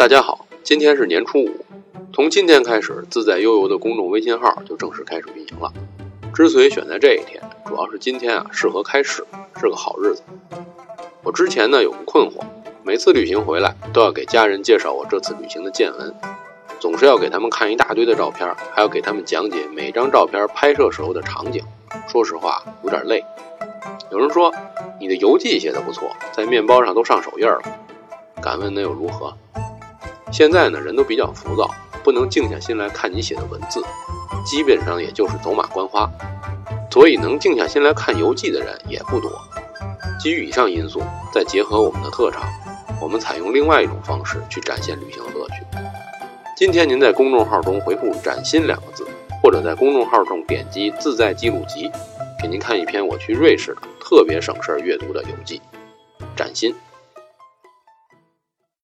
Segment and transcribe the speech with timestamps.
[0.00, 1.50] 大家好，今天是年初五，
[2.14, 5.70] 从今天开始，自在悠游的公众微信号就正式开始运营了。
[6.32, 9.26] 之所以选在这一天，主要是今天啊适合开始，
[9.60, 10.22] 是个好日子。
[11.22, 12.40] 我之前呢有个困惑，
[12.82, 16.14] 每次旅行回来都要给家人介绍我这次旅行的见闻，
[16.80, 21.62] 总是要给他们看一大堆的照片，还要给他们讲解每张照片拍摄时候的场景。
[22.08, 23.22] 说实话，有点累。
[24.10, 24.50] 有人说
[24.98, 27.60] 你的游记写的不错，在面包上都上手印了。
[28.42, 29.36] 敢问那又如何？
[30.32, 31.68] 现在呢，人都比较浮躁，
[32.02, 33.82] 不能静下心来看你写的文字，
[34.44, 36.10] 基本上也就是走马观花。
[36.90, 39.30] 所以能静下心来看游记的人也不多。
[40.20, 41.00] 基于以上因素，
[41.32, 42.42] 再结合我们的特长，
[43.00, 45.64] 我们采用另外一种方式去展现旅行的乐趣。
[46.56, 49.06] 今天您在公众号中回复“崭新”两个字，
[49.42, 51.90] 或者在公众号中点击“自在记录集”，
[52.42, 55.62] 给您看一篇我去瑞士的特别省事儿阅读的游记。
[56.36, 56.74] 崭新。